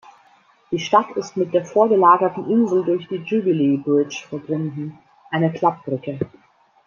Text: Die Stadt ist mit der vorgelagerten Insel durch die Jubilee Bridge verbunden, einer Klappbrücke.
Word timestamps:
Die 0.71 0.79
Stadt 0.79 1.11
ist 1.15 1.37
mit 1.37 1.53
der 1.53 1.63
vorgelagerten 1.63 2.49
Insel 2.49 2.83
durch 2.83 3.07
die 3.07 3.17
Jubilee 3.17 3.77
Bridge 3.77 4.23
verbunden, 4.27 4.97
einer 5.29 5.51
Klappbrücke. 5.51 6.17